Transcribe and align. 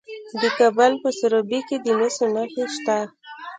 د 0.41 0.43
کابل 0.57 0.91
په 1.03 1.09
سروبي 1.19 1.59
کې 1.67 1.77
د 1.85 1.87
مسو 1.99 2.25
نښې 2.35 2.63
شته. 2.75 2.99